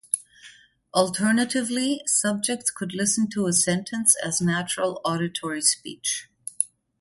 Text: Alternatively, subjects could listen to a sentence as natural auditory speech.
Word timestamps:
Alternatively, 0.95 2.01
subjects 2.07 2.71
could 2.71 2.95
listen 2.95 3.29
to 3.29 3.45
a 3.45 3.53
sentence 3.53 4.15
as 4.25 4.41
natural 4.41 4.99
auditory 5.05 5.61
speech. 5.61 6.27